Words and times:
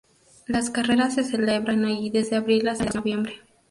Las 0.47 0.71
carreras 0.71 1.13
se 1.13 1.23
celebran 1.23 1.85
allí 1.85 2.09
desde 2.09 2.35
abril 2.35 2.67
hasta 2.69 2.85
mediados 2.85 3.03
de 3.05 3.11
noviembre. 3.11 3.41